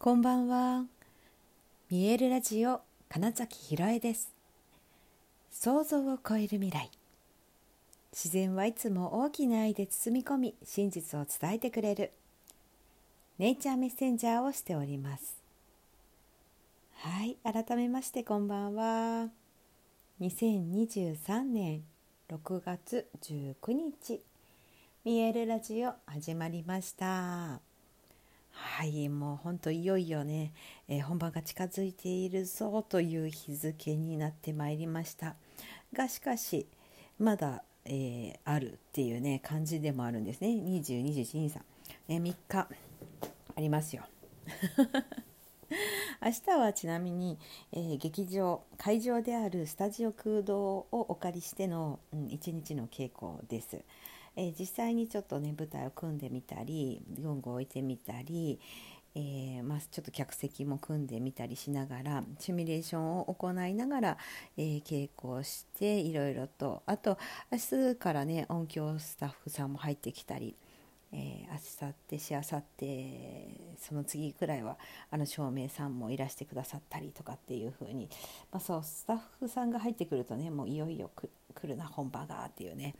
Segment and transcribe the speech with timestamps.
[0.00, 0.84] こんばんは。
[1.90, 4.32] 見えるラジオ金崎ひろえです。
[5.50, 6.88] 想像を超える未来。
[8.12, 12.12] 自然はいつも大きな愛で包み込み、真実を伝えてくれる。
[13.40, 15.34] ネイチャーメッセンジャーをしております。
[16.98, 19.30] はい、改めましてこんばんは。
[20.20, 21.82] 2023年
[22.30, 24.22] 6月19日、
[25.04, 27.67] 見えるラジオ始まりました。
[28.60, 30.52] はいもう本当いよいよね、
[30.88, 35.36] えー、本番が近づいているぞという日付になってまいりました。
[35.92, 36.66] がしかし
[37.18, 40.48] まだ、えー、あるっていうね感じでもあるんですね。
[40.48, 41.60] 2223、
[42.08, 42.68] えー、3日。
[43.56, 44.02] ありますよ。
[46.20, 47.38] 明日はちなみに、
[47.72, 53.84] えー、劇場会場であるスタジオ空洞をお借りしての、うん、一日の稽古です。
[54.38, 58.60] えー、実際にちょっとね舞台を組んでみたり文具を置いてみたり、
[59.16, 64.18] えー、まあ、ちょっと客席も組んでみたりしながらシミュレーションを行いながら、
[64.56, 67.18] えー、稽古をしていろいろとあと
[67.50, 67.58] 明
[67.92, 70.54] 日からね音響スタッフさんも入ってきたり。
[71.10, 74.76] えー、明日しあさってその次くらいは
[75.10, 78.10] あの照明さんもいらしてくださったりとかっていう風に、
[78.52, 82.94] まあ、そうスタッフさんが入ってくるとねもういよいよ来るな本場がっていうね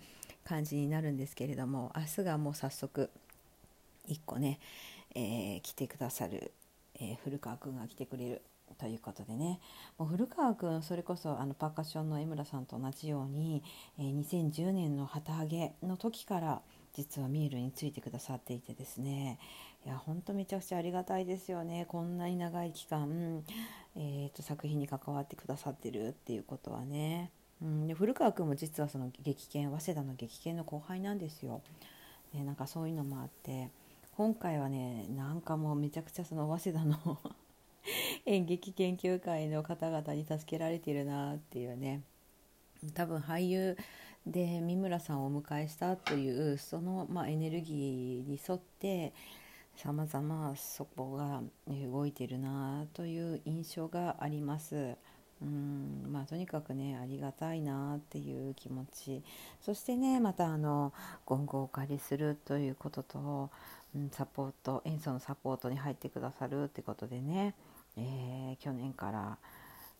[0.48, 3.10] 感じになるんですけれども明日がもう早速
[4.08, 4.58] 1個ね、
[5.14, 6.52] えー、来てくださる、
[6.98, 8.42] えー、古川君が来てくれる
[8.78, 9.60] ということでね。
[9.98, 13.62] もう古川君それこそあのパーカッションの江村さんと同じように、
[13.98, 16.62] えー、2010年の旗揚げの時から
[16.94, 19.38] 実はミールについてくださっていてですね。
[19.84, 21.84] いや本当めちゃくちゃありがたいですよね。
[21.88, 23.44] こんなに長い期間、
[23.96, 27.30] えーと作品に関わってくださってるっていうことはね。
[27.62, 31.62] うん、で古川君も実はその激研早稲田の激研の後輩なんですよ。
[32.32, 33.70] でなんかそういうのもあって
[34.16, 37.18] 今回はねなんかもうめちゃくちゃその早稲田の
[38.26, 42.02] 演劇研究会の方々に助けられてるなっていうね
[42.94, 43.76] 多分俳優
[44.26, 49.14] で三村さんをお迎えしたというその、まあ、エネルギーに沿って
[49.76, 54.96] さまざまそこが動いてるなという印象があります。
[55.40, 59.22] うんまあ、とにかくねありがたいなっていう気持ち。
[59.60, 60.92] そしてねまたあの
[61.28, 63.50] 言語をお借りするということと、
[63.94, 67.54] うん、サポート演奏のサポートに入ってくださるってことでね、
[67.96, 69.38] えー、去年から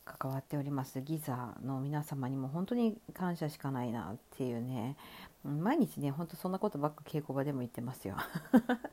[0.04, 4.97] 関わっておりますギザの皆様にも本当に感謝しかないなっていうね。
[5.44, 8.16] 毎日ねほんとそんなことばっか稽古場でも言ってますよ。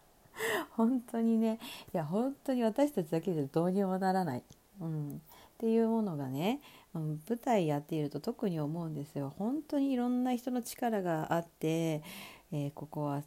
[0.71, 1.59] 本当にね。
[1.93, 4.43] いや本当に私たちだけでどうにもならない。
[4.79, 5.21] うん。
[5.55, 6.59] っていうものがね、
[6.93, 9.33] 舞台やっていると特に思うんですよ。
[9.37, 12.03] 本当にいろんな人の力があって、
[12.51, 13.23] えー、ここは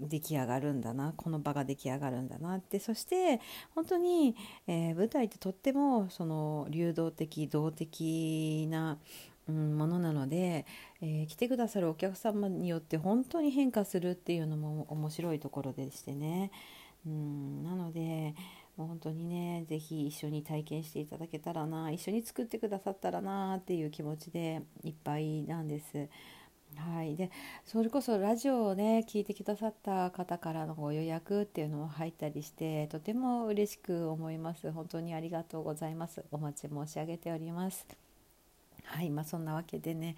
[0.00, 3.40] 出来上がるんだなこの場が出来上がるんだなってそして
[3.74, 4.34] 本当に、
[4.66, 8.98] えー、舞台ってとってもその流動的動的な、
[9.48, 10.64] うん、ものなので、
[11.02, 16.50] えー、来てくださるお客様によって本当に変化するっていうのも面白いところでしてね。
[17.06, 18.34] うん、なので
[18.76, 26.08] もう本当にね是非一緒に体験していただけたらな一緒に作ってくださったらなっていう気持ちでいっぱいなんです。
[26.74, 27.30] はい、で
[27.64, 34.70] それこそラジオをね聞いてくださった方からのご予約っていうのも入ったりしてとても嬉しく思います。
[34.72, 36.24] 本当にありがとうございます。
[36.30, 37.86] お待ち申し上げております。
[38.84, 39.10] はい。
[39.10, 40.16] まあ、そんなわけでね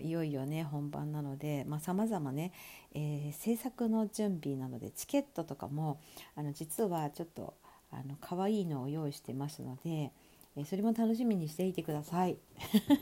[0.00, 2.52] いよいよね本番なのでさまざ、まね、
[2.94, 6.00] えー、制作の準備なのでチケットとかも
[6.34, 7.54] あの実はちょっと
[7.90, 10.12] あの可愛いのを用意してますので、
[10.56, 12.38] えそれも楽しみにしていてください。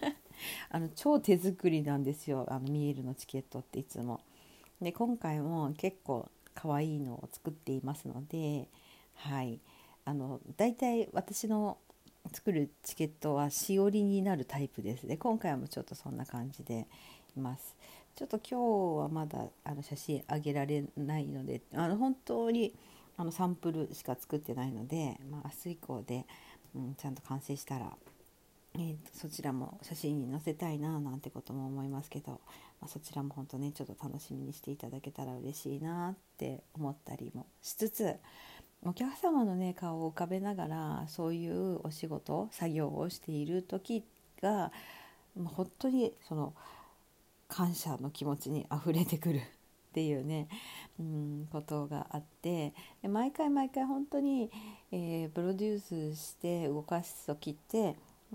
[0.70, 2.46] あの超手作りなんですよ。
[2.48, 4.20] あのミールのチケットっていつも。
[4.80, 8.68] で今回も結構可愛いのを作っていますので
[9.14, 9.60] はい。
[10.04, 11.78] あのだいたい私の
[12.32, 15.06] 作るチケットはしおりになるタイプです。
[15.06, 16.86] で今回もちょっとそんな感じで
[17.36, 17.76] います。
[18.16, 22.74] ちょっと今日はまだあの写真あげられないのであの本当に
[23.16, 26.26] あのサンプルしか作ってないので、まあ、明日以降で、
[26.74, 27.92] うん、ちゃんと完成したら、
[28.74, 38.14] えー、そちらも写真に載せたいななんてことも思いますけど、まあ、そちらも本当ねちょっと楽しみにしていただけたら嬉しいなって思ったりもしつつ
[38.84, 44.04] お客様のね顔を浮かべながらそういうお仕事作業をしている時
[44.42, 44.72] が
[45.36, 46.52] もう本当にその
[47.48, 49.40] 感謝の気持ちにあふれてくる。
[49.94, 50.48] っていうね、
[50.98, 52.74] うん、ことがあって
[53.08, 54.50] 毎回毎回本当に、
[54.90, 57.94] えー、プロデュースして動かす時って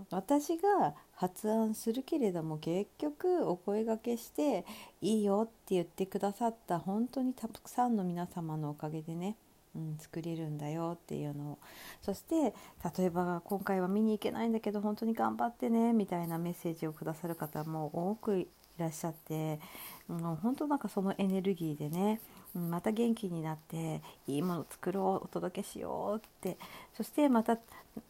[0.10, 4.64] 私が発案するけれども結局お声がけして
[5.02, 9.36] いいよって言ってくださった本当にたくさんの皆様のおかげでね、
[9.76, 11.60] うん、作れるんだよっていうのを。
[12.02, 12.54] そして
[12.98, 19.60] 例えば今回は見に行けないんだけど本当に頑張ってねみたいなメッセージをくださる方も多くいらっしゃって、
[20.08, 22.22] うん、本当なんかそのエネルギーでね、
[22.56, 26.58] うん、また元気になっていいもの作ろうお届けしようって
[26.96, 27.58] そしてまた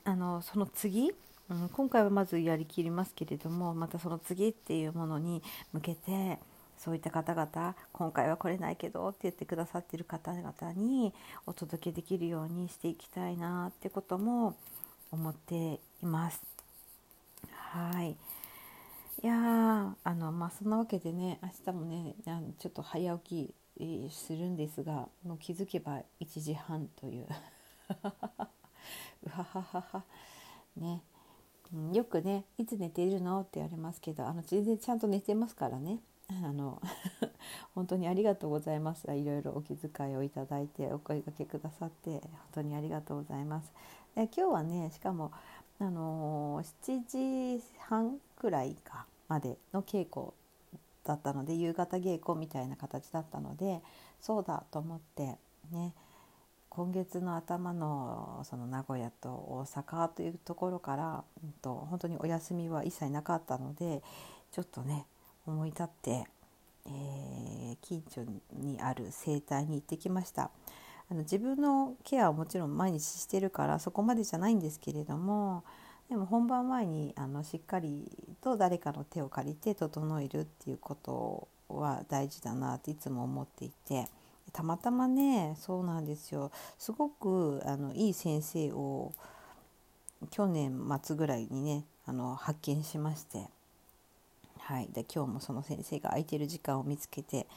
[0.03, 1.11] あのその次
[1.49, 5.41] うん、今回はまずやりきりますけれどもまたその次っていうものに
[5.73, 6.37] 向けて
[6.79, 11.13] そういった方々今回は来れないけどって言ってくださってる方々に
[11.45, 14.55] お届けできるようにしていきたいなってことも
[15.11, 16.41] 思っています。
[17.51, 18.15] はい。
[19.21, 22.15] いやあのまあそんなわけでね明日もね
[22.57, 27.27] ちょっと早起きするんですがもう気づけば1時半という。
[29.25, 30.03] うはははは。
[30.77, 31.03] ね、
[31.73, 35.99] うん、よくね「いつ寝ているの?」って言われますけどあの全然ちゃんと寝てますからね。
[36.29, 36.81] あの
[37.73, 39.11] 本当にありがとうございます。
[39.11, 43.73] いろいろお気遣いをいただいてお声がけくださって本当にありがとうございます。
[44.15, 45.31] え今日はねしかも
[45.79, 50.33] あの7時半くらいかまでの稽古
[51.03, 53.81] だったので夕方稽古みたいな形だったので
[54.21, 55.37] そうだと思って
[55.71, 55.93] ね
[56.69, 64.03] 今月の頭のその名古屋と大阪というところから、うん、と本当にお休みは一切なかったので
[64.51, 65.05] ちょっとね
[65.49, 66.25] 思い立って、
[66.85, 68.23] えー、近所
[68.53, 70.51] にある整体に行ってきました。
[71.11, 75.63] あの自分のケアはもちろん毎日してるからそこまでじゃないんですけれども
[76.07, 78.11] でも本番前にあのしっかり
[78.41, 84.07] と誰かの手を借りて整えるっていうことは大事だなっていつも思っていて
[84.53, 86.51] たまたまねそうなんですよ。
[86.77, 89.11] すごくあのいい先生を
[90.31, 93.47] 去年末ぐらいにねあの発見しまして。
[94.69, 97.47] はい、で今日もその先生が空いてる時間を見つけて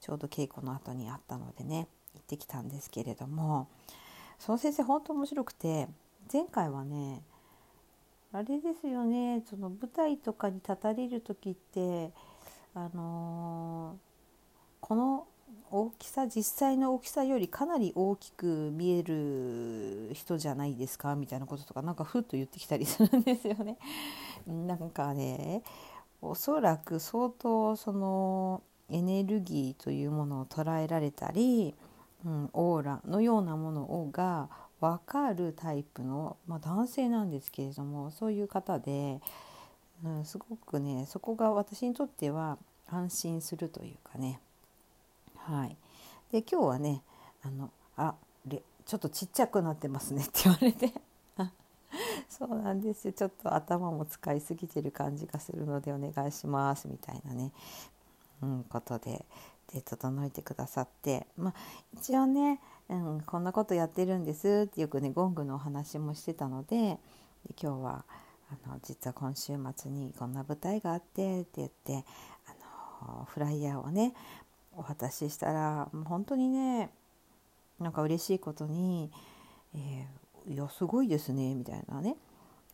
[0.00, 3.68] ちょうど稽古の後にあったのでね行ってきたんですけれども
[4.38, 5.86] その先生本当面白くて
[6.32, 7.20] 前回はね
[8.32, 12.10] あれですよねその舞台とかに立たれる時って
[12.74, 13.98] あのー、
[14.80, 15.26] この
[15.70, 23.76] 大きさ実際の大きさよりかなり大きく見える人じゃないですかみたいなこととかなんかふっと言ってきたりするんですよね。
[24.46, 25.62] なんかね
[26.22, 31.74] おそらく相当そのエネルギーというものを捉えられたり、
[32.24, 34.48] うん、オーラのようなものをが
[34.80, 39.20] 分かるタイプの、まあ、男性なんですけれどもそういう方で、
[40.04, 42.58] うん、すごくねそこが私にとっては
[42.88, 44.40] 安心するというかね。
[45.36, 45.76] はい。
[46.30, 47.02] で今日はね
[47.42, 48.14] あのあ
[48.84, 50.92] ちょっとちっちゃくなってますねって言われて。
[52.28, 57.52] そうなんですちょっと頭も使いすぎてる感じがするのでお願いしますみたいなね、
[58.42, 59.24] うん、ことで
[59.72, 61.26] で整えてくださって。
[61.36, 61.54] まあ
[61.94, 66.98] 一応ね、うん、こんなことやってるんですってよくねゴングのお話もしてたので
[67.46, 68.04] で今日は
[68.50, 72.04] あの実は今週末にこんな舞台があってって言って
[72.46, 74.14] あのフライヤーをね
[74.76, 76.90] お渡ししたらもう本当にね
[77.78, 79.10] なんか嬉しいことに、
[79.74, 82.16] えーいやすごいですね」みたいなね。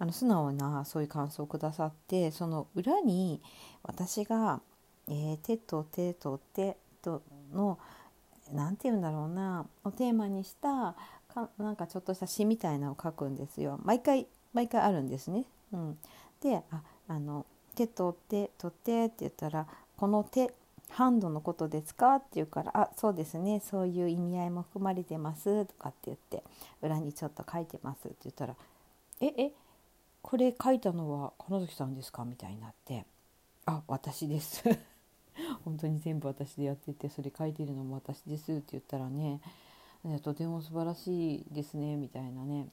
[0.01, 3.43] あの素直なそういう感想をくださってその裏に
[3.83, 4.61] 私が
[5.09, 7.23] 「えー、手と手と手と
[7.53, 7.79] の
[8.53, 10.95] 何て言うんだろうなをテーマにした
[11.35, 13.81] かなんかちょっとした詩みたいなのを書くんですよ。
[13.83, 15.45] 毎回毎回あるんですね。
[15.73, 15.99] うん、
[16.41, 20.55] でああの手と手と手って言ったらこの手
[20.91, 26.43] ハンドのことですか?」って言うから「あそうですねそういう意味合いも含まれてます」とかって言って
[26.83, 28.57] 裏にちょっと書いてますって言ったら
[29.21, 29.53] 「ええ
[30.23, 33.07] これ書いたのは金崎さんですか?」みたいになって
[33.67, 34.65] 「あ私です」
[35.65, 39.41] 本当に全部私でやっててそれ書いてるのも私ですって言ったらね
[40.23, 42.69] とても素晴らしいですねみたいなね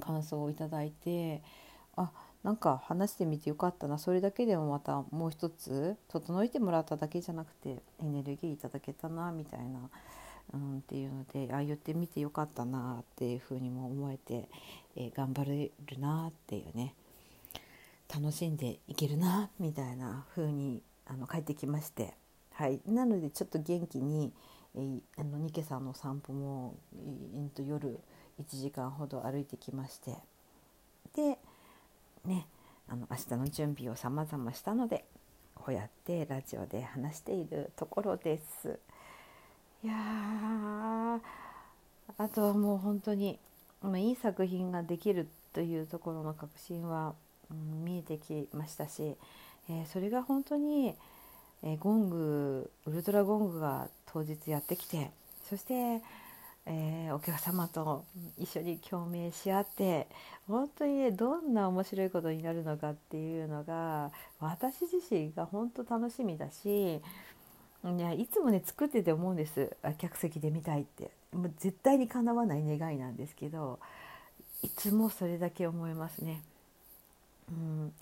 [0.00, 1.42] 感想をいただいて
[1.96, 2.10] あ
[2.46, 3.98] なんか話してみてよかったな。
[3.98, 9.90] それだけでもまたもう一つ整えてもらっただけじゃなくてエネルギーいただけたなみたいな、
[10.54, 14.48] うん、っていうのでああ言ってみてよかったなっていうふうにも思えて、
[14.94, 16.94] えー、頑張れるなっていうね。
[18.14, 22.14] 楽しんでいけるなみたいな風にあに帰ってきまして、
[22.52, 24.32] はい、なのでちょっと元気に、
[24.76, 27.98] えー、あのニケさんの散歩も、えー、夜
[28.40, 30.16] 1時間ほど歩いてきまして。
[31.16, 31.38] で
[32.26, 32.46] ね
[32.88, 35.04] あの明日の準備をさまざましたので
[35.54, 38.78] こうやってラジオで話しているところです。
[39.82, 39.94] いや
[42.18, 43.38] あとはもう本当に、
[43.82, 47.14] ま、いい作品ができるというところの確信は、
[47.50, 49.16] うん、見えてきましたし、
[49.68, 50.94] えー、それが本当に、
[51.62, 55.10] えー、ゴングウルトラゴングが当日やってきて
[55.48, 56.02] そして
[56.66, 58.04] えー、お客様と
[58.38, 60.08] 一緒に共鳴し合って
[60.48, 67.00] 本当にねどんな面白いことになるのかっていうのが私自身が本当楽しみだしい
[68.00, 69.76] やいつもね作ってて思うんです。
[69.98, 71.10] 客席で見たいって。
[71.32, 73.78] もう絶対にかなわない願いなんですけど
[74.62, 76.42] いつもそれだけ思いますね。
[77.50, 77.92] うん。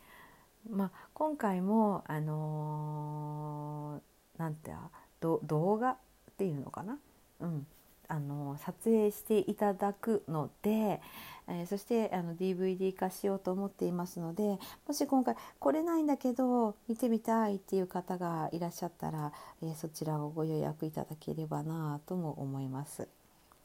[0.70, 4.72] まあ、今回もあのー、なんて
[5.20, 5.96] 動画っ
[6.38, 6.98] ていうのかな、
[7.40, 7.66] うん、
[8.08, 11.00] あの撮影していただくので、
[11.48, 19.32] えー、そしてあの DVD 化しようと思っていますのでもし今回来れないんだけど見てみたいっていう方がいらっしゃったら、
[19.62, 23.08] えー、そちらをご予約いただければなとも思います。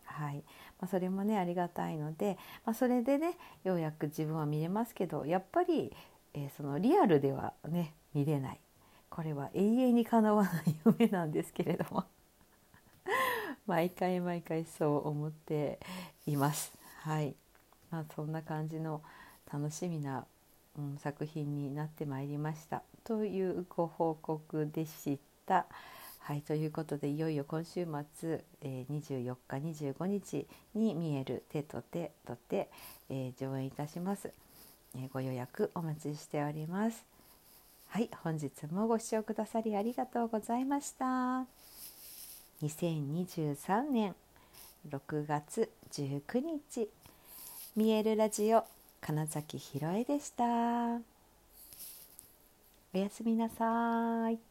[0.06, 0.44] はい。
[0.82, 5.96] まあ、それもねありがたいので、まあ、それでねようやく自分は見れますけどやっぱり、
[6.34, 8.60] えー、そのリアルではね見れない。
[9.10, 12.06] これは永遠にかなわない夢なんですけれども。
[13.70, 15.80] 毎回毎回そう思って
[16.26, 16.74] います。
[17.04, 17.36] はい。
[17.92, 19.04] まあ、そんな感じの
[19.54, 20.26] 楽しみな、
[20.76, 22.82] うん、作品になってまいりました。
[23.04, 25.68] というご報告でした。
[26.18, 27.88] はい、ということでいよいよ今週
[28.20, 32.70] 末、えー、24日25日に見える手と手と手、
[33.10, 34.32] えー、上演いたします、
[34.96, 37.06] えー、ご予約お待ちしております。
[37.90, 38.10] はい。
[38.24, 41.69] 本日もご視聴くださりありがとうございました。
[42.62, 44.16] 2023年
[44.90, 46.90] 6月19日
[47.78, 48.66] 見えるラジオ
[49.00, 50.44] 金崎ひろえでした。
[52.94, 54.49] おやすみなさい。